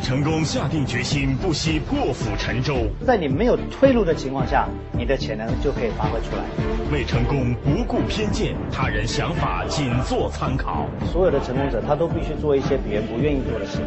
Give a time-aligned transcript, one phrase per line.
[0.00, 2.86] 魏成功下定决心，不惜破釜沉舟。
[3.06, 6.42] 在你没有退路的情况下，你的潜能就可以发挥出来。
[6.90, 10.86] 为成功不顾偏见，他人想法仅做参考。
[11.12, 13.80] 所有的成功者，他都必须做一些别人不愿意做的事。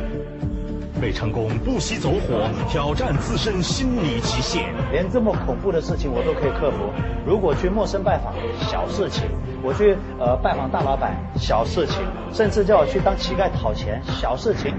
[1.02, 4.72] 为成功不惜走火，挑战自身心理极限。
[4.91, 6.94] 连这么恐怖的事情我都可以克服。
[7.25, 8.36] 如果去陌生拜访，
[8.70, 9.23] 小事情；
[9.64, 14.75] 我去呃拜访大老板，小事情；甚至叫我去当乞丐讨钱，小事情。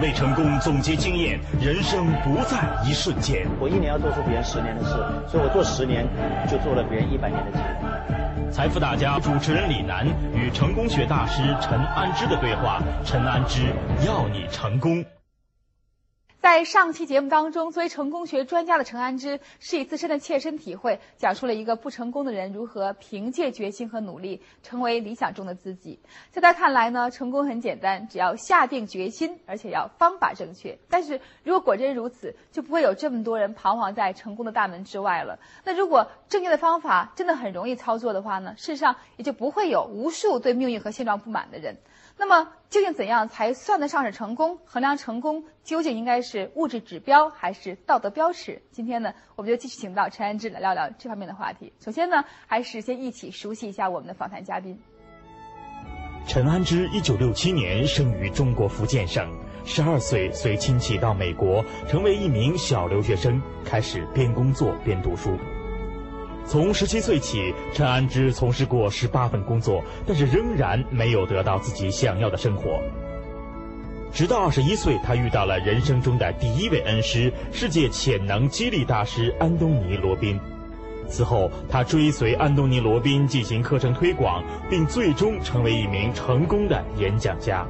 [0.00, 3.46] 魏成功总结经验，人生不在一瞬间。
[3.60, 4.90] 我一年要做出别人十年的事，
[5.28, 6.06] 所以我做十年
[6.48, 8.50] 就做了别人一百年的积累。
[8.50, 13.62] 财富大家主持人李楠与成功学大师陈安之的对话，陈安之
[14.06, 15.04] 要你成功。
[16.40, 26.00] 在上期节目当中，作为成功学专家的陈安之是以自身的切身体会，讲述了一个不成功的人如何凭借决心和努力成为理想中的自己。
[26.30, 30.78] 在他看来呢，成功很简单，只要下定决心，而且要方法正确。
[30.88, 35.38] 但是如果果真如此，就不会有这么多人彷徨在成功的大门之外了。
[35.64, 41.76] 那如果正确的方法真的很容易操作的话呢，世上也就不会有无数对命运和现状不满的人。
[42.20, 44.58] 那么，究竟怎样才算得上是成功？
[44.66, 48.60] 衡量成功究竟应该是物质指标还是道德标尺？
[48.70, 51.72] 今天呢，我们就继续请到陈安之来聊聊这方面的话题。
[51.82, 54.78] 首先呢，还是先一起熟悉一下我们的访谈嘉宾。
[56.26, 59.26] 陈安之，一九六七年生于中国福建省，
[59.64, 65.38] 十二岁随亲戚到美国，成为一名小留学生，开始边工作边读书。
[66.46, 72.80] 从十七岁起，陈安之从事过十八份工作，但是仍然没有得到自己想要的生活。
[74.12, 80.40] 直到二十一岁，他遇到了人生中的第一位恩师——世界潜能激励大师安东尼·罗宾。
[81.08, 87.64] 此后，他追随安东尼·罗宾进行课程推广，并最终成为一名成功的演讲家。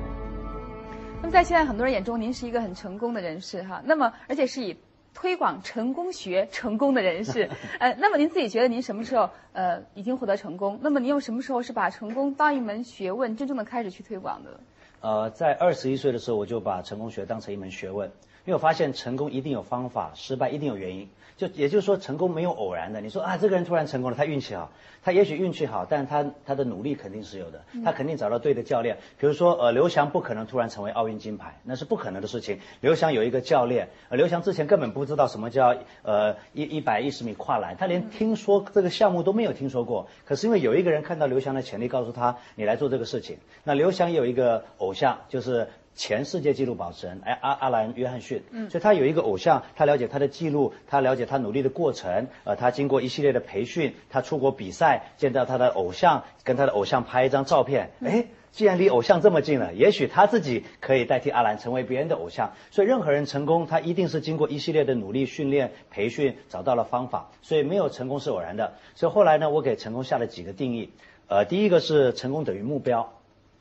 [1.20, 3.82] 那么，在现在很多人眼中，您是一个很成功的人士哈。
[3.84, 4.74] 那么，而且是以。
[5.14, 7.48] 推广成功学成功的人士，
[7.78, 10.78] 呃，那么您自己觉得您什么时候呃已经获得成功？
[10.82, 14.60] 那么您又什么时候是把成功当一门学问，真正的开始去推广的？
[15.00, 18.10] 呃，在二十一岁的时候，我就把成功学当成一门学问，
[18.50, 21.08] 因为我发现成功一定有方法，失败一定有原因。
[21.36, 23.00] 就也就是说，成功没有偶然的。
[23.00, 24.72] 你说啊，这个人突然成功了，他运气好，
[25.04, 28.98] 他也许运气好，但他他的努力肯定是有的，他肯定找到对的教练。
[29.18, 32.58] 比如说，呃，刘翔不可能突然成为奥运金牌，那是不可能的事情。
[32.80, 40.08] 刘翔有一个教练，呃，刘翔之前根本不知道什么叫呃一一百一十米跨栏，他连听说这个项目都没有听说过。
[40.24, 43.38] 可是因为有一个人看到刘翔的潜力，告诉他你来做这个事情。
[43.62, 45.68] 那刘翔也有一个偶像，就是。
[45.94, 62.52] 前世界纪录保持人，哎，阿阿兰·约翰逊，嗯，所以他有一个偶像，他了解他的记录，他了解他努力的过程，呃，他经过一系列的培训，他出国比赛，见到他的偶像，跟他的偶像拍一张照片，哎，既然离偶像这么近了，也许他自己可以代替阿兰成为别人的偶像。
[62.70, 67.30] 所以任何人成功，他一定是经过一系列的努力、训练、培训，找到了方法。
[67.42, 68.74] 所以没有成功是偶然的。
[68.94, 70.92] 所以后来呢，我给成功下了几个定义，
[71.28, 73.12] 呃，第一个是成功等于目标。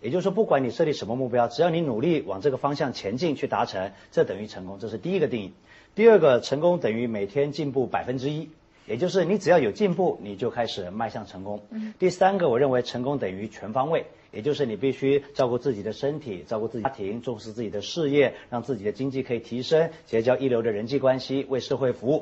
[0.01, 4.79] 也就是说，不管你设立什么目标，只要你努力往这个方向前进去达成，这等于成功。
[4.79, 5.53] 这是第一个定义。
[5.93, 8.49] 第二个，成功等于每天进步百分之一，
[8.87, 11.61] 也就是你只要有进步，你就开始迈向成功。
[11.99, 22.21] 第三个，我认为成功等于全方位，也就是你必须照顾自己的身体，照顾自己家庭，重视自己的事业，让自己的经济可以提升，结交一流的人际关系，为社会服务。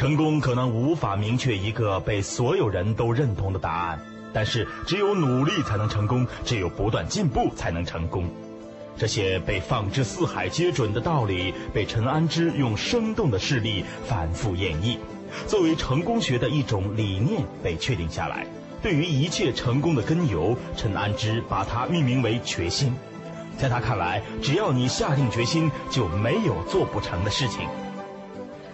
[0.00, 4.00] 成功可能无法明确一个被所有人都认同的答案，
[4.32, 8.24] 但是只有努力才能成功，只有不断进步才能成功。
[8.96, 14.96] 这些被放之四海皆准的道理，被陈安之用生动的事例反复演绎，
[15.46, 18.46] 作为成功学的一种理念被确定下来。
[18.80, 22.94] 对于一切成功的根由，陈安之把它命名为决心。
[23.58, 27.68] 在他看来，只要你下定决心，就没有做不成的事情。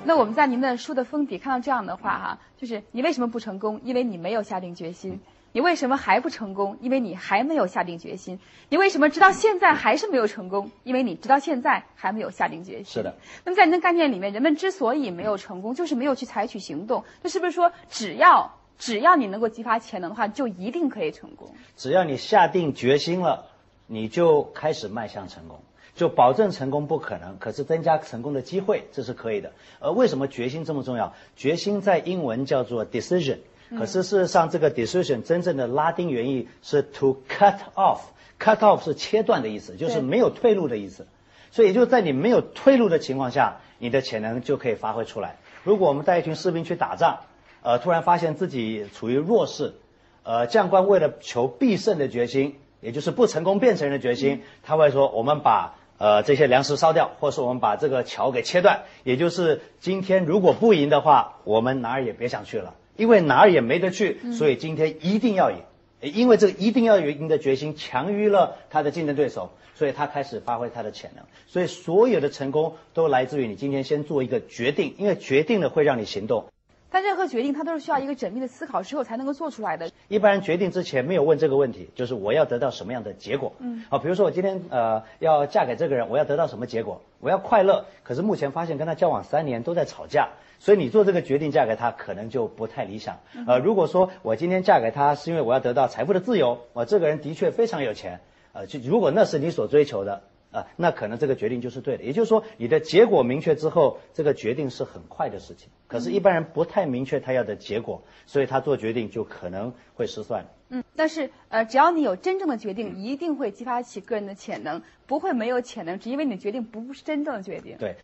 [0.07, 3.81] 那我们在您的书的封底看到这样的话哈，就是你为什么不成功？
[3.83, 5.21] 因为你没有下定决心。
[5.51, 6.77] 你为什么还不成功？
[6.81, 8.39] 因为你还没有下定决心。
[8.69, 10.71] 你为什么直到现在还是没有成功？
[10.85, 12.85] 因为你直到现在还没有下定决心。
[12.85, 13.17] 是的。
[13.45, 17.03] 那么在您的概念里面，人们之所以没有成功，就是没有去采取行动。
[17.23, 21.53] 那是不是说，只要只要你能够激发潜能的话，就一定可以成功？
[21.77, 23.47] 只要你下定决心了，
[23.87, 25.59] 你就开始迈向成功。
[25.97, 29.51] 就保证成功不可能，可是增加成功的机会这是可以的。
[29.81, 31.15] 而为什么决心这么重要？
[31.35, 33.39] 决心在英文叫做 decision，
[33.77, 41.09] 可是事实上这个 decision 真正的拉丁原意是 to cut off，cut off 是切断的意思，就是没有退路的意思。
[41.51, 45.39] 所以就在你没有退路的情况下，你的潜能就可以发挥出来。
[45.65, 47.19] 如果我们带一群士兵去打仗。
[47.63, 49.75] 呃，突然发现自己处于弱势，
[50.23, 65.59] 呃，将官为了求必胜的决心，也就是不成功变成人的决心，他会说：我们把呃这些粮食烧掉，或是我们把这个桥给切断，也就是今天如果不赢的话，我们哪儿也别想去了，因为哪儿也没得去，所以今天一定要赢。
[66.03, 71.25] 因为这个一定要赢的决心强于了他的竞争对手，所以他开始发挥他的潜能。
[71.47, 76.45] 所以所有的成功都来自于你今天先做一个决定，因为决定了会让你行动。
[76.91, 79.91] 但任何决定，它都是需要一个缜密的思考之后才能够做出来的。
[80.09, 83.53] 一般人决定之前没有问这个问题，就是我要得到什么样的结果。
[83.59, 87.03] 嗯，好，比如说我今天呃要嫁给这个人，我要得到什么结果？
[87.21, 87.85] 我要快乐。
[88.03, 90.29] 可是目前发现跟他交往三年都在吵架。
[90.59, 93.19] 所以你做这个决定嫁给他可能就不太理想。
[93.47, 98.21] 呃，如果说我今天嫁给他是因为我要得到财富的自由，我这个人的确非常有钱，
[98.55, 100.23] 呃，就如果那是你所追求的，
[100.57, 102.05] 啊，那可能这个决定就是对的。
[102.05, 105.69] 也就是说，你的结果明确之后，这个决定是很快的事情。
[105.87, 110.47] 可是，一般人不太明确他要的结果，所以他做决定就可能会失算。
[110.71, 117.77] 嗯，但是呃，只要你有真正的决定，一定会激发起个人的潜能，不会没有潜能，只因为你的决定不是真正的决定。
[117.79, 117.97] 对。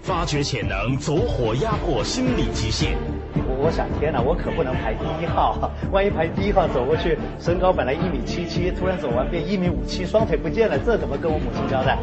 [0.00, 2.96] 发掘潜能，走火压迫心理极限。
[3.34, 5.70] 我我想，天哪，我可不能排第一号。
[5.92, 11.98] 万一排第一号走过去，身高本来一米七七，突然走完变一米五七，双腿不见了，这怎么跟我母亲交代？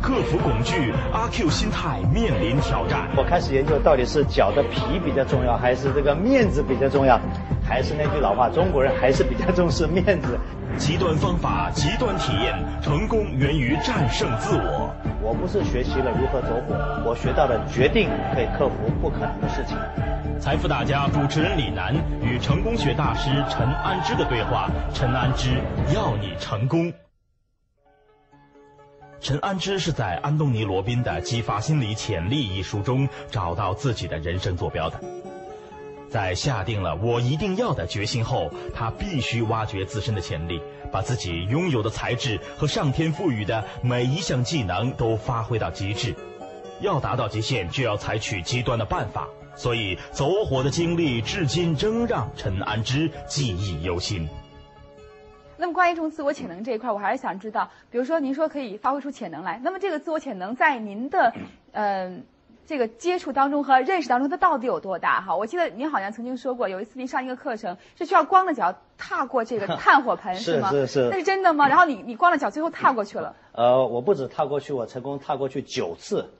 [0.00, 3.06] 克服恐惧，阿 Q 心态面临挑战。
[3.16, 7.20] 我开始研究，到底是脚的皮比较重要，还是这个面子比较重要？
[7.64, 10.36] 还是那句老话，中国人还是比较重视面子。
[10.76, 14.92] 极端方法，极端体验，成功源于战胜自我。
[15.24, 16.74] 我不是学习了如何走火，
[17.06, 19.78] 我学到了决定可以克服不可能的事情。
[20.40, 25.50] 财富大家主持人李楠与成功学大师陈安之的对话，陈安之
[25.94, 26.92] 要你成功。
[29.20, 34.98] 陈安之是在安东尼罗宾的《激发心理潜力》一书中找到自己的人生坐标的。
[36.12, 40.60] 在下定了我一定要的决心后，他必须挖掘自身的潜力，
[40.92, 46.14] 把自己拥有的才智和上天赋予的每一项技能都发挥到极致。
[46.82, 49.26] 要达到极限，就要采取极端的办法，
[49.56, 54.28] 所以走火的经历至今仍让陈安之记忆犹新。
[55.56, 61.32] 那么，关于这种自我潜能这一块，我还是想知道，比如说您说可以发挥出潜能来，那么这个自我潜能在您的，
[61.72, 62.22] 嗯。
[62.66, 65.20] 这个接触当中和认识当中，它到底有多大？
[65.20, 70.70] 哈，我记得您好像曾经说过，有一次您上一个课程是需要光着脚踏过这个 炭火盆，是吗？
[70.70, 71.68] 是是，那是真的吗？
[71.68, 73.34] 然后你你光着脚最后踏过去了？
[73.52, 76.30] 呃，我不止踏过去，我成功踏过去九次。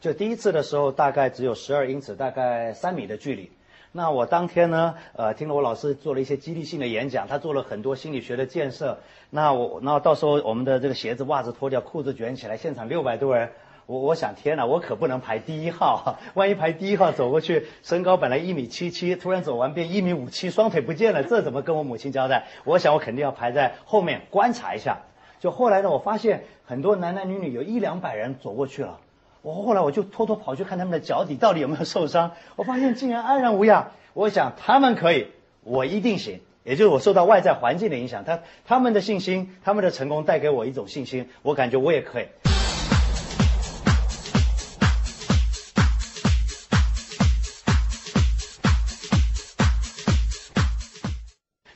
[0.00, 3.50] 就第一次的时候，大概只有十二英尺，大概三米的距离。
[3.92, 8.98] 那我当天呢，呃，听了我老师做了一些激励性的演讲，他做了很多心理学的建设。
[9.30, 13.50] 那我那到时候我们的这个鞋子袜子脱掉，裤子卷起来，现场六百多人。
[13.86, 22.46] 我我想天哪，我可不能排第一号，万一排第一号走过去，身高本来一米七七，突然走完变一米五七，双腿不见了，这怎么跟我母亲交代？
[22.64, 24.98] 我想我肯定要排在后面观察一下。
[25.40, 29.00] 就后来呢，我发现很多男男女女有一两百人走过去了，
[29.42, 33.90] 我后来我就偷偷跑去看他们的脚底到底有没有受伤，我发现竟然安然无恙。
[34.14, 35.26] 我想他们可以，
[35.64, 36.40] 我一定行。
[36.64, 42.26] 也就是我受到外在环境的影响，他他们的信心，他们的成功带给我一种信心，我感觉我也可以。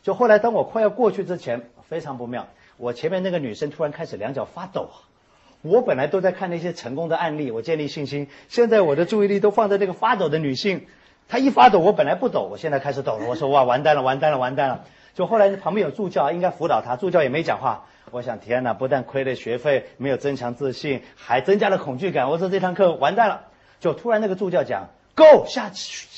[0.07, 2.47] 就后来，当我快要过去之前，非常不妙。
[2.77, 4.89] 我前面那个女生突然开始两脚发抖。
[5.63, 8.29] 我本来都在看那些成功的案例，我建立信心。
[8.49, 10.87] 现在我的注意力都放在那个发抖的女性。
[11.27, 13.27] 她一发抖，我本来不抖，我现在开始抖了。
[13.27, 14.85] 我说哇，完蛋了，完蛋了，完蛋了。
[15.15, 17.87] 就后来旁边有助教，应该辅导她，助教也没讲话。
[18.13, 22.31] 我想天哪，不但亏了学费，没有增强自信，还增加了恐惧感。
[22.31, 23.41] 我说这堂课完蛋了。
[23.81, 24.89] 就突然那个助教讲。
[25.17, 25.73] Go 下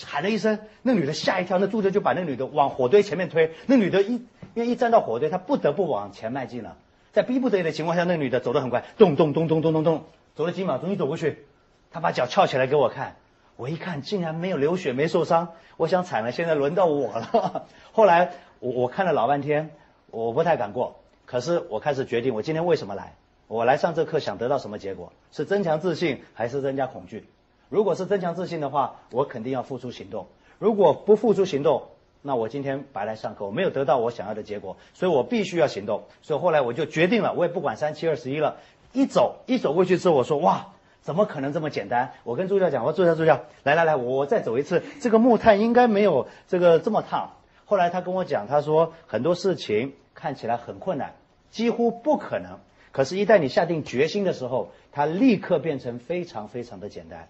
[0.06, 3.54] 喊了一声，那女的吓一跳，那助教就把那女的往火堆前面推。
[3.66, 4.14] 那女的一
[4.54, 6.76] 因为一站到火堆，她不得不往前迈进了。
[7.12, 11.46] 在逼不得已的情况下，那女的走得很快，咚咚咚咚咚咚咚，走了几秒钟，一走过去，
[11.92, 13.14] 她把脚翘起来给我看。
[13.54, 15.52] 我一看，竟然没有流血，没受伤。
[15.76, 17.66] 我想惨了，现在轮到我了。
[17.92, 19.70] 后来我我看了老半天，
[20.10, 20.98] 我不太敢过。
[21.24, 23.14] 可是我开始决定，我今天为什么来？
[23.46, 25.12] 我来上这课想得到什么结果？
[25.30, 27.28] 是增强自信，还是增加恐惧？
[27.68, 30.26] 如果是增强自信的话，我肯定要付出行动。
[30.58, 31.82] 如果不付出行动，
[32.22, 36.04] 那我今天白来上课，我没有得到我想要的结果，所以我必须要行动。
[36.22, 38.56] 所以后来我就决定了，我也不管三七二十一了，
[38.92, 40.68] 一走一走过去之后，我说哇，
[41.00, 42.12] 怎么可能这么简单？
[42.24, 47.32] 我跟助教讲，我说助教助教，来来来，我再走一次，这个木炭应该没有这个这么烫。
[47.66, 51.14] 后来他跟我讲，他说很多事情看起来很困难，
[51.50, 52.58] 几乎不可能，
[52.92, 57.28] 可是，一旦你下定决心的时候，它立刻变成非常非常的简单。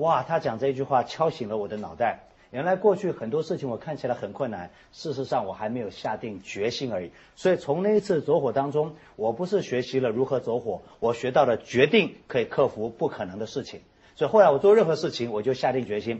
[0.00, 7.10] 哇，他讲这句话敲醒了我的脑袋，原来过去很多事情我看起来很困难，事实上我还没有下定决心而已。
[7.36, 13.80] 所以从那一次走火当中，我不是学习了如何走火，我学到了决定可以克服不可能的事情。
[14.16, 16.18] 所以后来我做任何事情，我就下定决心。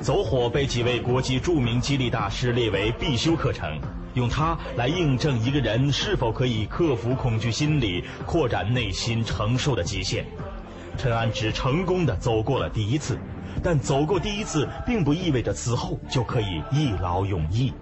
[0.00, 3.80] 走火被几位国际著名激励大师列为必修课程，
[4.12, 10.26] 用它来印证一个人是否可以克服恐惧心理，扩展内心承受的极限。
[10.96, 13.18] 陈安之成功的走过了第一次。
[13.64, 17.72] 但走过第一次，并不意味着此后就可以一劳永逸。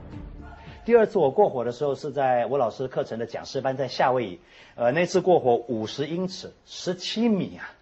[0.84, 4.40] 第二次我过火的时候，是在我老师课程的讲师班，在夏威夷。
[4.76, 7.74] 呃，那次过火五十英尺，十七米啊！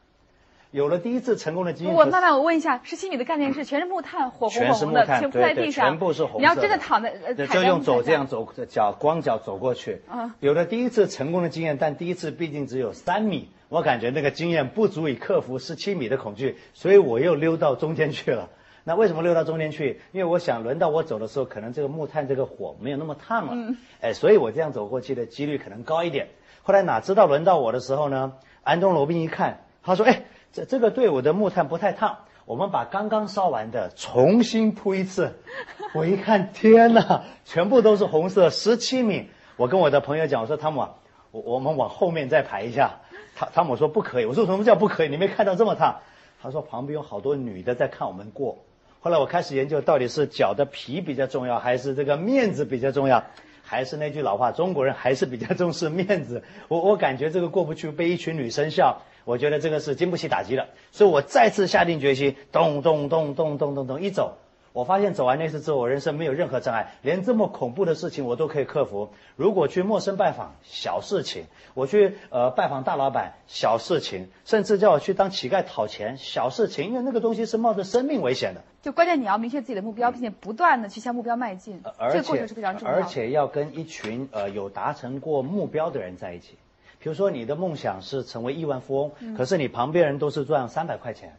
[0.71, 1.95] 有了第一次成功的经验。
[1.95, 6.41] 我慢慢，我问一下，十七米的概念是全是木炭，火红红的，全铺在地上，全部是红。
[6.41, 10.01] 你要真的躺在呃，就用走这样走，脚光脚走过去。
[10.11, 10.33] 嗯。
[10.41, 13.51] 有了第一次成功的经验，但第一次毕竟只有三米。
[13.73, 18.51] 我感觉那个经验不足以克服十七米的恐惧，所以我又溜到中间去了。
[18.85, 20.03] 那为什么溜到中间去？
[20.13, 23.53] 因为我想轮到我走的时候，可能这个木炭这个火没有那么烫了。
[23.55, 23.79] 嗯。
[24.03, 26.29] 哎，所以我这样走过去的几率可能高一点。
[26.63, 28.35] 后来哪知道轮到我的时候呢？
[28.63, 35.33] 安东罗宾一看，他说：“哎，这这个队伍的木炭不太烫，我们把刚刚烧完的重新铺一次。
[35.97, 39.31] ”我一看，天哪，全部都是红色，十七米。
[39.57, 40.89] 我跟我的朋友讲，我说汤姆，
[41.31, 42.99] 我我们往后面再排一下。
[43.43, 45.09] 汤汤姆说不可以，我说什么叫不可以？
[45.09, 46.01] 你没看到这么烫？
[46.41, 48.59] 他说旁边有好多女的在看我们过。
[49.01, 53.25] 后来我开始研究，到底是脚的皮比较重要，还是这个面子比较重要？
[53.65, 56.45] 还是那句老话，中国人还是比较重视面子。
[56.69, 60.69] 我我感觉这个过不去，被一群女生笑，我觉得这个是经不起打击的。
[60.93, 64.37] 所以我再次下定决心，咚咚咚咚咚咚咚一走。
[64.73, 69.11] 我发现走完那次之后，我人生没有任何障碍，连这么恐怖的事情我都可以克服。
[69.37, 76.87] 如果去陌生拜访，小事情；我去呃拜访大老板，小事情；甚至叫我去当乞丐讨钱，小事情。
[76.87, 78.63] 因为那个东西是冒着生命危险的。
[78.81, 81.83] 就关键你要明确自己的目标，并且不断的去向目标迈进。
[82.11, 83.03] 这个过程是非常重要的。
[83.03, 86.57] 而且要跟一群呃有达成过目标的人在一起。
[86.99, 91.37] 比如说你的梦想是成为亿万富翁，可是你旁边人都是赚三百块钱。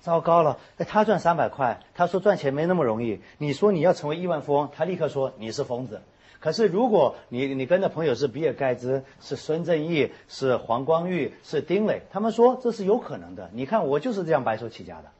[0.00, 0.58] 糟糕了！
[0.78, 3.20] 哎，他赚三百块，他说赚钱没那么容易。
[3.38, 6.00] 你说你要成为亿万富翁，他立刻说你是疯子。
[6.38, 13.50] 可是如果你你跟的朋友是比尔盖茨，是孙正义，是黄光裕，是丁磊，他们说这是有可能的。
[13.52, 15.10] 你看我就是这样白手起家的，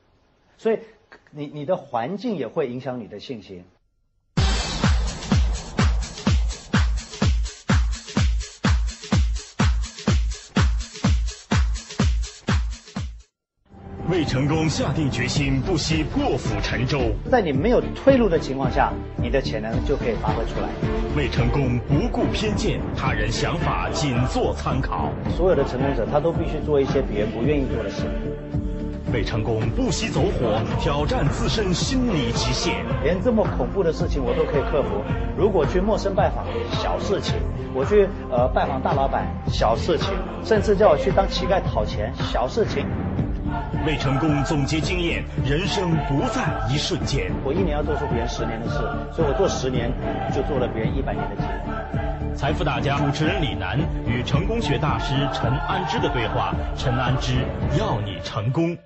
[0.59, 0.79] 所以
[1.31, 3.65] 你你的环境也会影响你的信心。
[14.17, 16.99] 为成功下定决心，不惜破釜沉舟。
[17.31, 20.69] 在你没有退路的情况下，你的潜能就可以发挥出来。
[21.15, 25.11] 为成功不顾偏见，他人想法仅做参考。
[25.37, 28.05] 所有的成功者，他都必须做一些别人不愿意做的事。
[29.13, 32.87] 为成功不惜走火，挑战自身心理极限。
[33.05, 35.05] 连这么恐怖的事情我都可以克服。
[35.37, 36.47] 如果去陌生拜访，
[36.81, 37.35] 小事情；
[37.75, 40.09] 我去呃拜访大老板，小事情；
[40.43, 42.87] 甚至叫我去当乞丐讨钱，小事情。
[43.87, 47.31] 为成功总结经验，人生不在一瞬间。
[47.45, 48.79] 我一年要做出别人十年的事，
[49.15, 49.93] 所以我做十年
[50.35, 52.35] 就做了别人一百年的积累。
[52.37, 56.55] 财富大家主持人李楠与成功学大师陈安之的对话。
[56.77, 57.33] 陈安之
[57.79, 58.77] 要你成功。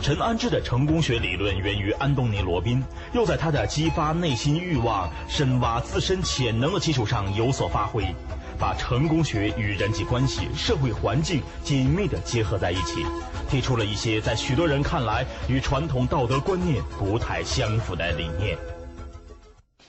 [0.00, 2.82] 陈安之的成功学理论源于安东尼罗宾，
[3.12, 8.14] 又在他的激发内心欲望、深挖自身潜能的基础上有所发挥。
[8.60, 13.02] 把成功学与人际关系、社会环境紧密地结合在一起，
[13.48, 18.58] 提出了一些在许多人看来与传统道德观念不太相符的理念。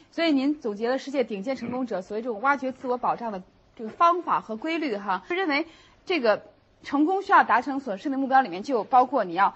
[0.09, 3.43] 所以，您总结了世界顶尖成功者所谓这种挖掘自我保障的
[3.75, 5.67] 这个方法和规律，哈，认为
[6.05, 6.41] 这个
[6.81, 9.53] 成功需要达成所设定目标里面就包括你要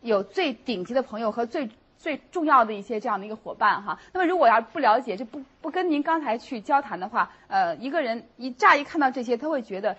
[0.00, 1.68] 有最顶级的朋友和最。
[1.98, 9.96] 最重要的一些这样的一个伙伴哈，那么如果要不了解，就不不跟您刚才去交谈的话，呃，一个人一乍一看到这些，他会觉得，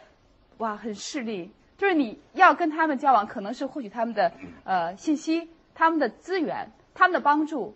[0.57, 1.51] 哇，很势利。
[1.77, 4.31] 就是你要跟他们交往，可能是获取他们的
[4.63, 7.75] 呃信息、他们的资源、他们的帮助。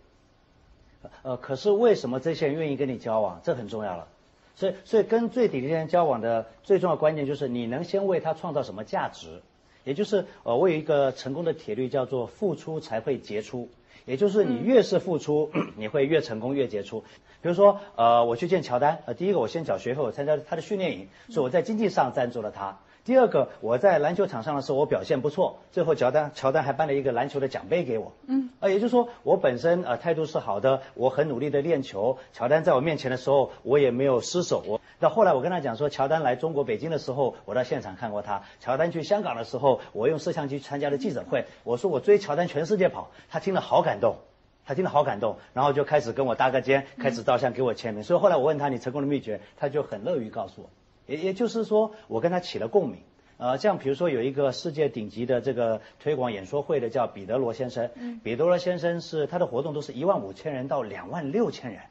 [1.24, 3.42] 呃，可是为什么这些人愿意跟你交往？
[3.44, 4.08] 这很重要了。
[4.56, 9.42] 所以，所以跟最顶尖人交往的最重要关键就是你能先为他创造什么价值，
[9.84, 13.70] 也就是呃，我有一个成功的铁律叫做付出才会结出。
[14.06, 17.04] 也就是你越是付出， 你会越成功越杰出。
[17.42, 22.80] 比如说，呃，我去见乔丹，呃，第一个我先缴学费，我参加他的训练营，所以我在经济上赞助了他。
[23.04, 28.12] 第二个，我在篮球场上的时候，我表现不错，最后乔丹乔丹还颁了一个篮球的奖杯给我。
[28.28, 32.20] 嗯，呃，也就是说，我本身呃态度是好的，我很努力的练球。
[32.32, 34.64] 乔丹在我面前的时候，我也没有失手。
[34.68, 41.46] 我到后来，我跟他讲说，乔丹来中国北京的时候，我到现场看过他；乔丹去香港的时候，我用摄像机参加了记者会。
[41.64, 44.18] 我说我追乔丹全世界跑，他听了好感动，
[44.64, 48.04] 他听了好感动，然后就开始跟我搭个肩，开始照相给我签名。
[48.04, 50.70] 所以后来我问他你成功的秘诀，他就很乐于告诉我。
[51.08, 53.00] 也也就是说，我跟他起了共鸣。
[53.38, 57.90] 呃，像比如说有一个世界顶级的这个推广演说会的叫彼得罗先生，
[58.24, 61.82] 彼得罗先生是他的活动都是一万五千人到两万六千人，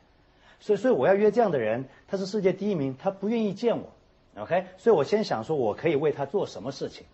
[0.60, 3.92] 所以所以我要约这样的人，他是世界第一名，他不愿意见我
[4.40, 7.04] ，OK，所以我先想说我可以为他做什么事情，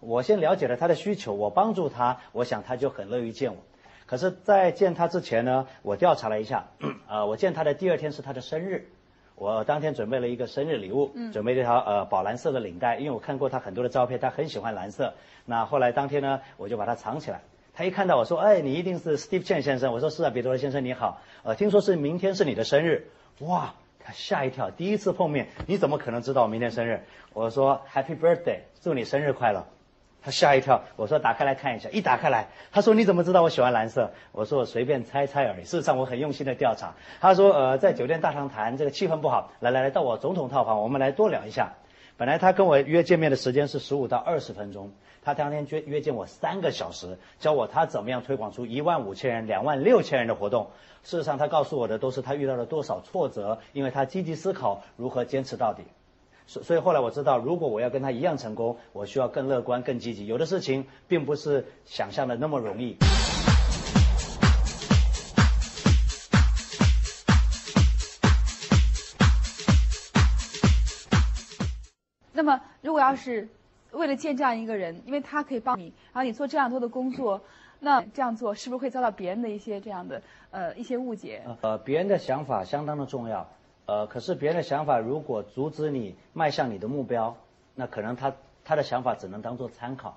[0.00, 3.58] 我先了解了他的需求，我帮助他，我想他就很乐于见我。
[4.06, 6.70] 可是，在见他之前呢，我调查了一下，
[7.06, 8.88] 呃，我见他的第二天是他的生日。
[9.40, 15.14] 我当天准备了一个生日礼物，准备这条呃宝蓝色的领带，因为我看过他很多的照片，他很喜欢蓝色。
[15.46, 17.40] 那后来当天呢，我就把它藏起来。
[17.72, 21.22] 他一看到我说：“哎，你一定是 Steve Chen 先生。”我说：“是啊，彼得罗先生你好。
[21.42, 23.08] 呃，听说是明天是你的生日。”
[23.40, 27.00] 哇，他吓一跳，第一次碰面，你怎么可能知道我明天生日？
[27.32, 29.64] 我说：“Happy birthday，祝你生日快乐。”
[30.22, 34.10] 他吓一跳，我说打开来看一下，一打开来，他说你怎么知道我喜欢蓝色？
[34.32, 35.64] 我说我随便猜猜而已。
[35.64, 36.94] 事实上我很用心的调查。
[37.20, 41.72] 他说呃在酒店大堂谈，这个气氛不好，来来来到我总统套房，我们来多聊一下。
[42.16, 44.92] 本来他跟我约见面的时间是十五到二十分钟，
[45.24, 50.68] 他当天约约见我三个小时，教我他怎么样推广出一万五千人、两万六千人的活动。
[51.02, 55.82] 事实上他告诉我的都是他遇到了多少挫折，因为他积极思考如何坚持到底。
[56.46, 60.26] 所所以后来我知道，如果我要跟他一样成功，我需要更乐观、更积极。
[60.26, 62.96] 有的事情并不是想象的那么容易。
[72.32, 73.48] 那么，如果要是
[73.92, 77.42] 为了见这样一个人，因为他可以帮你，然后你做这样多的工作，
[77.80, 81.44] 那这样做是不是会遭到别人的一些这样的呃一些误解？
[81.60, 83.46] 呃，别人的想法相当的重要。
[83.90, 87.36] 呃，可是别人的想法如果阻止你迈向你的目标，
[87.74, 90.16] 那可能他他的想法只能当做参考，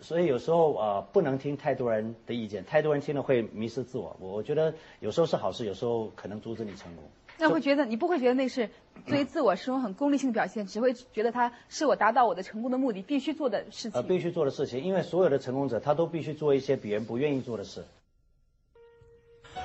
[0.00, 4.14] 所以有时候呃不能听太多人的意见，太多人听了会迷失自我。
[4.20, 7.02] 我我觉得有时候是好事，有时候可能阻止你成功。
[7.36, 8.70] 那会觉得你不会觉得那是
[9.08, 14.00] 对于自我是种很功利性的表现，只会觉得它是我达到我的成功的目的必须做的事情。
[14.00, 17.84] 呃，必须做的事情，因为所有的成功者他都必须做一些别人不愿意做的事。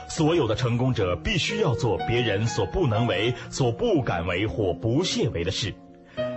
[0.10, 5.74] 所有的成功者必须要做别人所不能为、所不敢为或不屑为的事，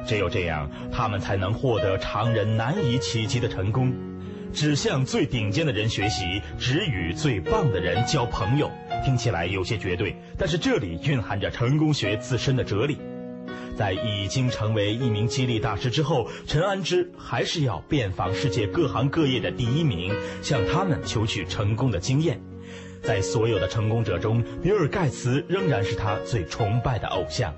[0.06, 3.92] 只有这样，他们才能获得常人难以企及的成功。
[4.52, 8.70] 只向最顶尖的人学习，只与最棒的人交朋友，
[9.02, 12.98] 听起来有些绝对，但是这里蕴含着成功学自身的哲理。
[13.74, 22.38] 在已经成为一名激励大师之后，陈安之还是要遍访世界各行各业的第一名，向他们求取成功的经验。
[23.02, 27.52] 在所有的成功者中，比尔·盖茨仍然是他最崇拜的偶像。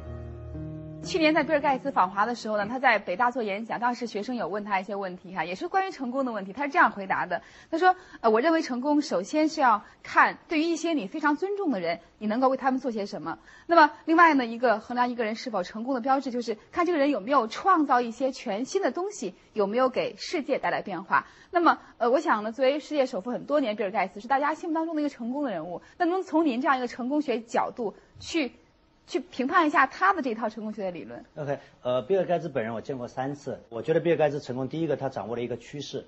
[1.04, 6.52] 去年在比尔盖茨访华的时候呢，他在北大做演讲，当时学生有问他一些问题哈，也是关于成功的问题。
[6.52, 13.38] 他是这样回答的：他说，呃，我认为成功首先是要看对于一些你非常尊重的人，你能够为他们做些什么。
[13.66, 21.26] 那么另外呢，一个衡量一个人是否成功的标志，就是看这个人有没有创造一些全新的东西，有没有给世界带来变化。
[21.50, 25.82] 那么，呃，我想呢，作为世界首富很多年，比尔盖茨是大家心目当中的一个成功的人物。
[25.98, 28.52] 那能从您这样一个成功学角度去？
[29.06, 31.24] 去评判一下他的这套成功学的理论。
[31.36, 33.60] OK，呃，比尔盖茨本人我见过三次。
[33.68, 36.06] 我觉得比尔盖茨成功，第一个他掌握了一个趋势，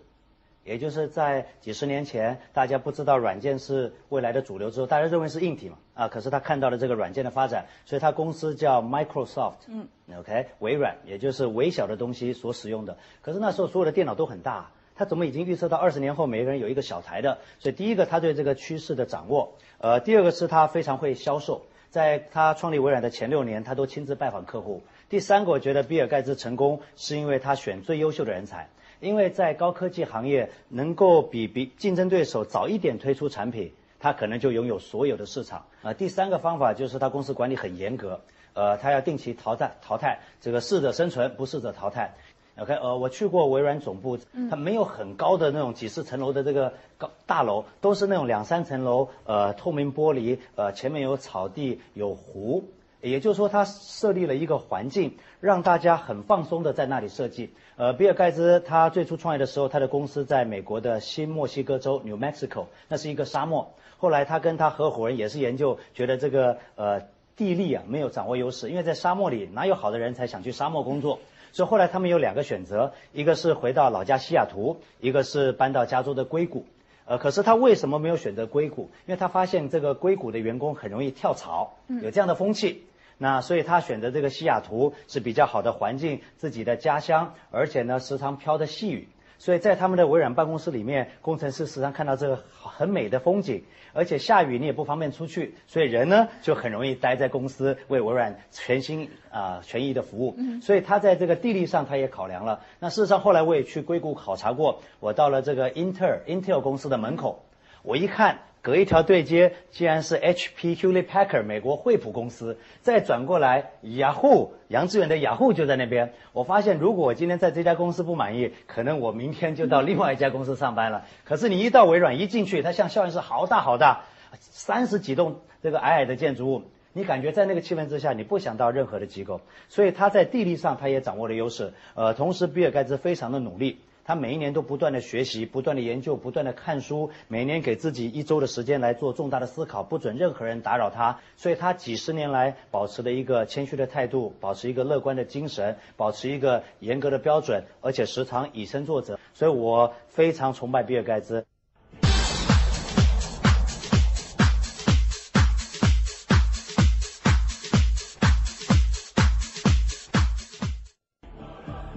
[0.65, 9.87] 也就是在几十年前大家不知道软件是未来的主流之后，大家认为是硬体嘛，啊，可是他看到了这个软件的发展，所以他公司叫 Microsoft，嗯
[10.19, 12.97] ，OK，微软，也就是微小的东西所使用的。
[13.21, 17.39] 可是那时候所有的电脑都很大，他怎么已经预测到二十年后每个人有一个小台的？
[17.59, 21.67] 所以第一个他对这个趋势的掌握，呃，第二个是他非常会销售。
[21.97, 24.83] 在他创立微软的前六年，他都亲自拜访客户。
[25.09, 28.69] 第三个，我觉得比尔盖茨成功是因为他选最优秀的人才。
[29.01, 35.65] 因为在高科技行业，能够比比竞争对手早一点推出产品，他可能就拥有所有的市场。
[35.81, 38.21] 啊，第三个方法就是他公司管理很严格，
[38.53, 42.13] 呃，他要定期淘汰淘汰这个适者生存，不适者淘汰。
[42.59, 44.19] OK，呃，我去过微软总部，
[44.51, 52.65] 它没有很高的那种几十层楼的这个高大楼，都是那种两三层楼，呃，透明玻璃，呃，前面有草地，有湖，
[53.03, 57.51] 也就是说，它设立了一个环境，让大家很放松的在那里设计。
[57.77, 63.75] 呃，比尔盖茨他最初创业的时候，他的公司在美国的新墨西哥州 （New Mexico），那是一个沙漠。
[63.99, 67.03] 后来他跟他合伙人也是研究，觉得这个呃
[67.37, 71.19] 地利啊没有掌握优势，因为在沙漠里哪有好的人才想去沙漠工作？
[71.57, 76.67] 所以后来他们有两个选择，一个是回到老家西雅图，一个是搬到加州的硅谷。
[77.07, 78.91] 呃，可是他为什么没有选择硅谷？
[79.07, 82.85] 因为他发现这个硅谷的员工很容易跳槽，有这样的风气。
[83.17, 89.09] 那所以他选择这个西雅图是比较好的环境，自己的家乡，而且呢时常飘着细雨。
[89.39, 100.37] 所以在他们的微软办公室里面，工程师时常看到这个很美的风景，而且下雨你也不方便出去，所以人呢就很容易待在公司为微软全心啊全意的服务。
[100.63, 102.63] 所以他在这个地利上他也考量了。
[102.81, 107.45] 那事实上后来我也去硅谷考察过，我到了这个英特尔 Intel 公司的门口，
[107.83, 108.39] 我一看。
[108.67, 112.59] 隔一条对接，竟然是 HP Hewlett Packard 美国惠普公司。
[112.83, 116.15] 再转过来，Yahoo 杨致远的 Yahoo 就在那边。
[116.33, 121.05] 我发现，如果我今天在这家公司不满意，可能我明天就到另外一家公司上班了。
[121.23, 124.01] 可是你一到微软，一进去，它像校园是好大好大，
[124.41, 129.43] 三十几栋这个矮矮的建筑物，你感觉在那个气氛之下，你不想到任何的机构。
[129.69, 131.73] 所以他在地利上，他也掌握了优势。
[131.95, 133.79] 呃，同时比尔盖茨非常的努力。
[134.07, 141.19] 他每一年都不断的学习，不断的研究，不断的看书，每年给自己一周的时间来做重大的思考，不准任何人打扰他。
[141.37, 149.19] 所以他几十年来保持了一个谦虚的态度，保持一个乐观的精神，保持一个严格的标准，而且时常以身作则。
[149.35, 151.45] 所以我非常崇拜比尔盖茨。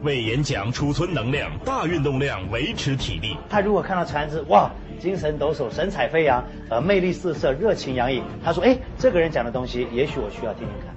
[0.09, 3.37] 为演讲储存能量，大运动量维持体力。
[3.47, 4.67] 他如果看到陈安之，哇，
[4.99, 8.23] 精神抖擞，神采飞扬，呃，魅力四射，热情洋溢。
[8.43, 10.95] 他说，哎，这个人讲的东西，也许我需要听听看。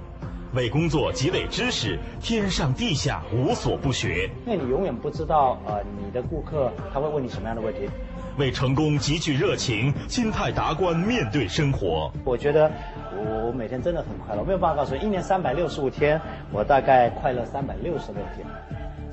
[0.55, 4.27] 为工作积累知识，天上地下无所不学。
[4.47, 7.81] 因为你永远不知道，呃，你的顾客他会问你什么样的问题。
[8.39, 12.11] 为成功极具热情，心态达观，面对生活。
[12.25, 12.71] 我觉得
[13.15, 14.41] 我每天真的很快乐。
[14.41, 16.19] 我没有办法告诉你，一年三百六十五天，
[16.51, 18.43] 我大概快乐三百六十六天。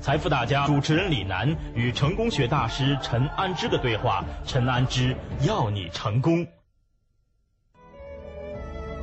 [0.01, 4.25] 财富大家主持人李楠与成功学大师陈安之的对话。
[4.47, 6.43] 陈安之要你成功，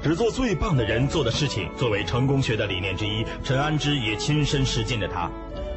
[0.03, 1.71] 只做最棒的人做的事情。
[1.77, 5.31] 作为成功学的理念之一，陈安之也亲身实践着它。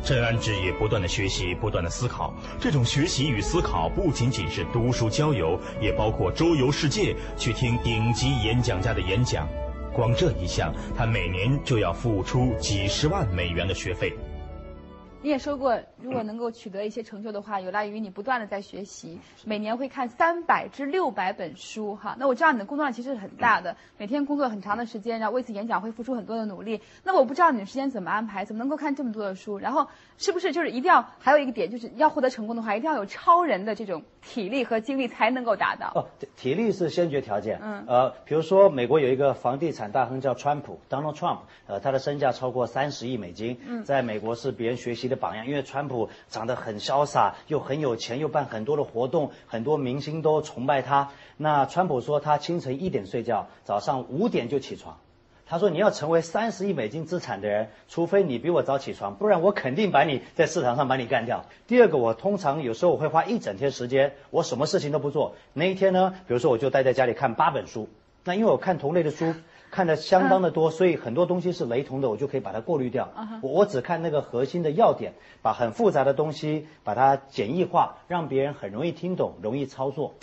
[0.04, 2.34] 陈安之也不断的学习，不断的思考。
[2.60, 9.48] 这种学习与思考不仅仅是读书交友，也包括周游世界，去听顶级演讲家的演讲。
[9.94, 14.12] 光这一项，他每年就要付出几十万美元的学费。
[15.24, 22.16] 你也说过，如果能够取得一些成就的话，有赖于你不断的在学习，每年会看三百至六百本书，哈。
[22.18, 26.82] 那我知道你的工作量其实是很大的，每天工作很长的时间，然后为此演讲会付出很多的努力。
[27.04, 29.60] 那我不知道你的时间怎么安排，怎么能够看这么多的书？
[29.60, 35.92] 然后是不是就是一定要还有一个点，就是要获得成功的话，一定要有超人的这种体力和精力才能够达到？
[35.94, 37.60] 哦，体力是先决条件。
[37.62, 37.86] 嗯。
[37.88, 45.11] 呃，比如说美国有一个房地产大亨叫川普，Donald Trump，呃，他的身价超过三十亿美金，在美国是别人学习。
[45.12, 51.10] 的榜样，因为川普长得很潇洒，又很有钱，又办很多的活动，很多明星都崇拜他。
[51.38, 54.98] 那川普说他清晨一点睡觉，早上五点就起床。
[55.46, 61.46] 他说你要成为三十亿美金资产的人，除非你比我早起床，不然我肯定把你在市场上把你干掉。
[61.68, 65.36] 第二个，我通常有时候我会花一整天时间，我什么事情都不做。
[65.52, 67.90] 那一天呢，比如说我就待在家里看八本书。
[68.24, 69.36] 那因为我看同类的书。
[69.72, 73.10] 看的相当的多，所以很多东西是雷同的，我就可以把它过滤掉。
[73.42, 80.14] 我我只看那个核心的要点，把很复杂的东西把它简易化，让别人很容易听懂，容易操作。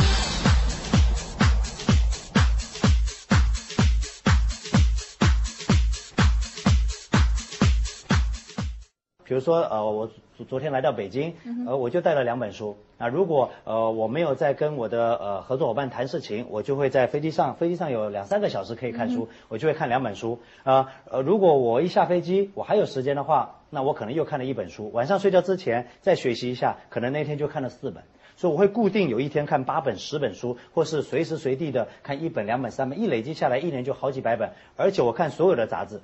[9.28, 10.10] 比如说，呃，我
[10.48, 11.34] 昨天来到北京，
[11.66, 12.78] 呃，我就带了两本书。
[12.96, 20.40] 啊如果呃我没有在跟我的呃合作伙伴谈事情，我就会在飞机上，飞机上有两三个小时可以看书，我就会看两本书。
[20.64, 24.90] 啊呃，如果我一下飞机，我还有时间的话，那我可能又看了一本书。
[24.92, 28.02] 晚上睡觉之前再学习一下，可能那天就看了四本。
[28.34, 34.52] 所以我会固定有一天看八本、十本书，或是随时随地的看一本、两本、三本，一累积下来，一年就好几百本。
[34.76, 36.00] 而且我看所有的杂志。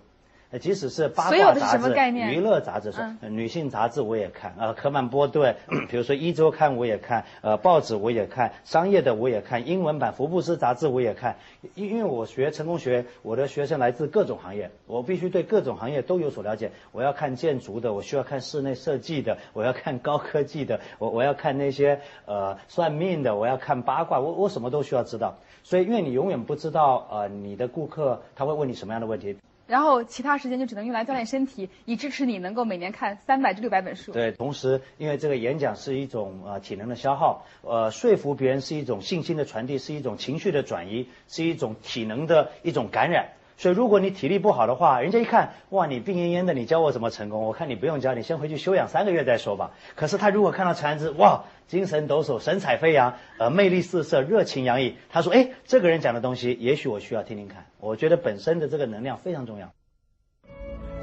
[0.61, 1.95] 即使是八卦杂志、
[2.31, 2.93] 娱乐杂志、
[3.29, 5.57] 女性杂志我也看，呃，科曼波顿，
[5.89, 11.37] 比如说一周刊我也看，呃，报纸我也看，商业的我也看，英文版福布斯杂志我也看，
[11.75, 16.71] 因因为我学成功学，我的学生来自各种行业，我必须对各种行业都有所了解。
[16.93, 25.35] 我要看建筑的，我需要看室内设计的，我要看高科技的，我我要看那些呃算命的，我要看八卦，我我什么都需要知道。
[25.63, 29.37] 所以，因为你永远不知道呃你的顾客他会问你什么样的问题。
[29.67, 34.13] 然后其他时间就只能用来锻炼身体，以支持你能够每年看三百至六百本书。
[34.13, 43.29] 对，同时因为这个演讲是一种呃体能的消耗，呃说服别人是一种信心的传递，是一种情绪的转移，是一种体能的一种感染。
[43.57, 47.45] 所以如果你体力不好的话，人家一看，哇，你病恹恹的，你教我怎么成功？
[47.45, 49.71] 我看你不用教，你先回去休养三个月再说吧。
[49.95, 57.67] 可是他如果看到陈安之，哇，精神抖擞，神采飞扬，呃，魅力四射，热情洋溢，他说，哎，这个人讲的东西，也许我需要听听看。
[57.79, 59.73] 我觉得本身的这个能量非常重要。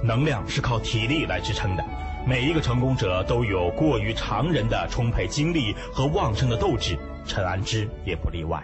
[0.04, 1.84] 能量是靠体力来支撑的。
[2.28, 8.62] 每一个成功者都有过于常人的充沛精力和旺盛的斗志，陈安之也不例外。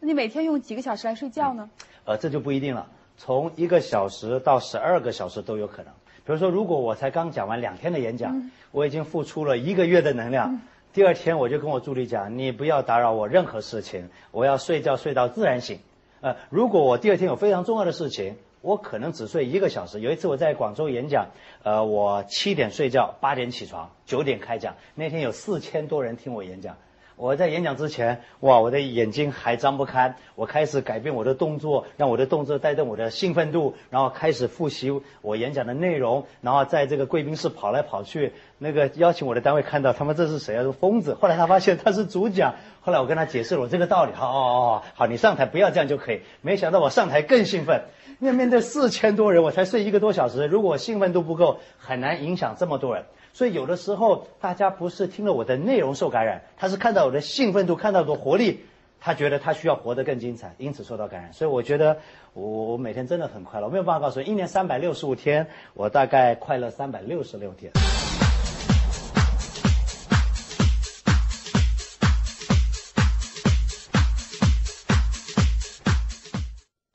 [0.00, 1.68] 那你每天用几个小时来睡觉呢？
[2.08, 5.92] 呃，这就不一定了，从一个小时到十二个小时都有可能。
[6.24, 10.62] 比如说，如果我才刚讲完两天的演讲，我已经付出了一个月的能量，
[10.94, 15.80] 第二天我就跟我助理讲，你不要打扰我任何事情，我要睡觉睡到自然醒。
[16.22, 18.36] 呃，如果我第二天有非常重要的事情。
[18.60, 20.00] 我可能只睡一个小时。
[20.00, 21.28] 有一次我在广州演讲，
[21.62, 24.74] 呃，我七点睡觉，八点起床，九点开讲。
[24.96, 26.76] 那天有四千多人听我演讲。
[27.18, 30.14] 我在演讲之前，哇，我的眼睛还张不开。
[30.36, 38.32] 我开始改变我的动作，让我的动作带动我的兴奋度，然后开始复习我演讲的内容，然后在这个贵宾室跑来跑去。
[38.58, 40.62] 那个邀请我的单位看到，他们这是谁啊？
[40.62, 41.14] 是疯子。
[41.14, 42.54] 后来他发现他是主讲。
[42.80, 44.12] 后来我跟他解释了我这个道理。
[44.12, 46.20] 好，哦哦，好，你上台不要这样就可以。
[46.40, 47.82] 没想到我上台更兴奋。
[48.20, 50.46] 因为面对四千多人，我才睡一个多小时。
[50.46, 53.04] 如果兴奋度不够，很难影响这么多人。
[53.32, 58.60] 所以有的时候，大家不是听了我的内容受感染，他是看到我的兴奋度，看到我的活力，
[59.00, 61.32] 他觉得他需要活得更精彩，因此受到感染。
[61.32, 61.98] 所以我觉得
[62.34, 63.66] 我我每天真的很快乐。
[63.66, 67.70] 我没有办法告诉你，一年三百六十五天，我大概快乐三百六十六天。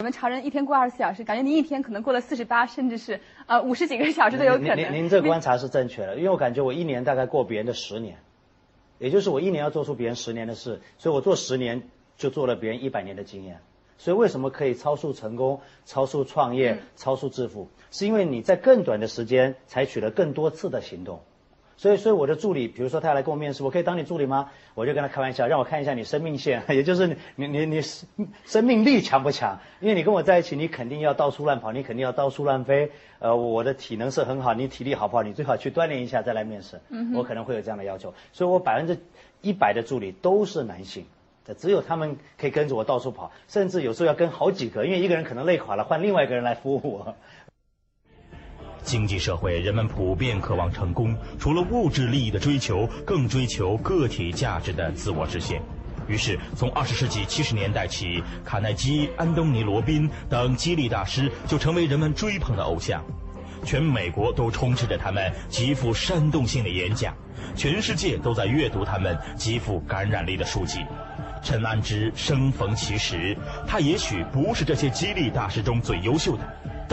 [0.04, 4.76] 我们常人一天过二十四小时，感觉您一天可能过了四十八，甚至是呃五十几个小时都有可能。
[4.76, 8.18] 您您这个观察是正确的，因为我感觉我一年大概过别人的十年，
[9.00, 11.84] 也就是我一年要做出别人十年的事，所以我做十年
[12.18, 13.62] 就做了别人一百年的经验。
[13.98, 21.22] 所以为什么可以超速成功、超速创业、超速致富，是因为你在更短的时间采取了更多次的行动。
[21.84, 24.50] 所以，所以我的助理，比如说他要来跟我面试，我可以当你助理吗？
[24.74, 27.82] 我就跟他开玩笑，让我看一下你生命线， 也就是你你你你
[28.46, 29.60] 生命力强不强？
[29.82, 32.89] 因为你跟我在一起，你肯定要到处乱跑，你肯定要到处乱飞。
[33.19, 35.24] 呃，我的体能是很好，你体力好不好？
[35.24, 36.80] 你最好去锻炼一下再来面试。
[36.88, 38.98] 嗯我可能会有这样的要求，所以我百分之
[39.41, 41.06] 一百的助理都是男性，
[41.58, 47.15] 只有他们可以跟着我到处跑，甚至有时候要跟好几个，因为一个人可能累垮了，换另外一个人来服务我。
[48.84, 55.62] 经济社会，人们普遍渴望成功，除了物质利益的追求，更追求个体价值的自我实现。
[56.08, 63.02] 于是，从二十世纪七十年代起，卡耐基、安东尼·罗宾等激励大师就成为人们追捧的偶像。
[63.63, 67.15] 全美国都充斥着他们极富煽动性的演讲，
[67.56, 70.80] 全世界都在阅读他们极富感染力的书籍。
[71.41, 76.43] 陈安之生逢其时，他也许不是这些激励大师中最优秀的。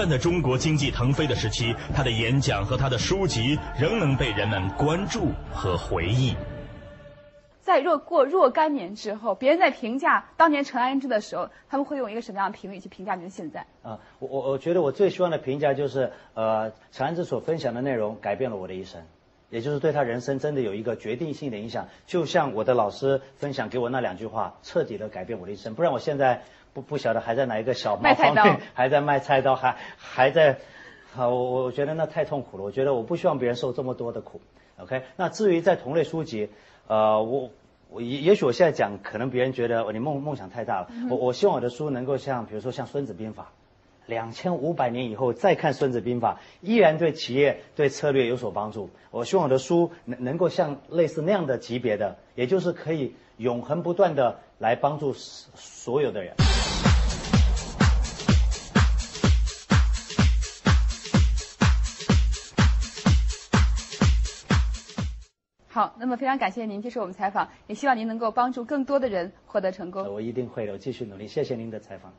[0.01, 6.35] 但在中国经济腾飞的时期，他的演讲和他的书籍仍能被人们关注和回忆。
[7.61, 13.67] 在若过若干年之后，别人在评价当年陈安之的时候，他们会用一个什么样的评语去评价您现在？
[13.83, 19.03] 啊，我我我觉得我最希望的评价就是，呃，陈安之所分享的内容改变了我的一生，
[19.51, 25.75] 也就是对他人生真的有一个决定性的影响，就像我的老师分享给我那两句话，彻底的改变我的一生。
[25.75, 26.43] 不然我现在。
[26.73, 30.59] 不不晓得还在哪一个小卖方店， 还在卖菜刀，还还在，
[31.13, 32.65] 好，我我觉得那太痛苦了。
[32.65, 34.41] 我觉得我不希望别人受这么多的苦。
[34.79, 36.49] OK，那至于在同类书籍，
[36.87, 37.51] 呃，我
[37.91, 40.89] 我也也许我现在讲，可能别人觉得你梦梦想太大了。
[41.11, 43.43] 我我希望我的书能够像，比如说像《孙子兵法》，
[44.07, 48.89] 两千五百年以后再看《孙子兵法》，依然对企业对策略有所帮助。
[49.11, 56.35] 我希望我的书能能够像类似那样的级别的，也就是可以永恒不断的来帮助所有的人。
[65.67, 70.07] 好，那么非常感谢您接受我们采访，也希望您能够帮助更多的人获得成功。
[70.13, 71.27] 我一定会的，我继续努力。
[71.27, 72.13] 谢谢您的采访。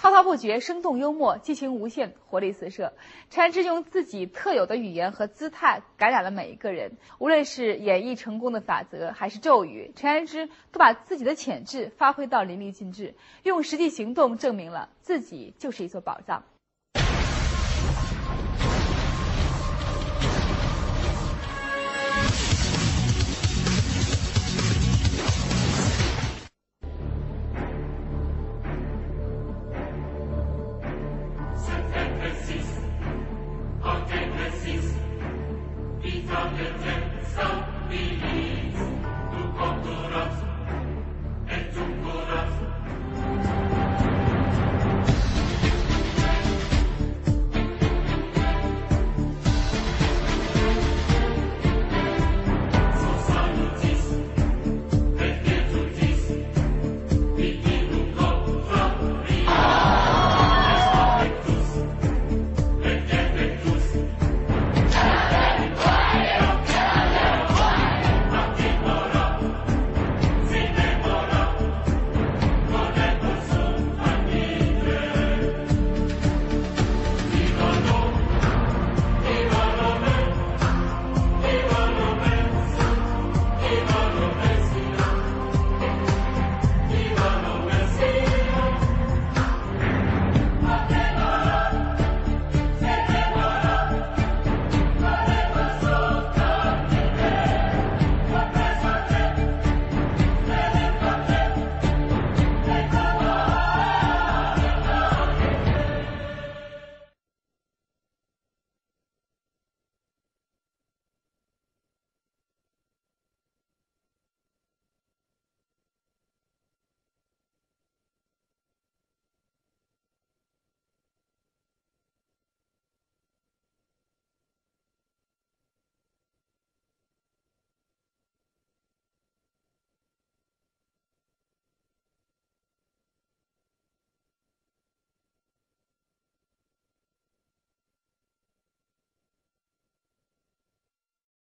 [0.00, 2.94] 滔滔不绝，生动幽默，激情无限，活力四射。
[3.28, 6.92] 陈安之用自己特有的语言和姿态感染了每一个人。
[7.18, 16.44] 无论是演绎成功的法则，还是咒语，陈安之都把自己的潜质发挥到淋漓尽致，用实际行动证明了自己就是一座宝藏。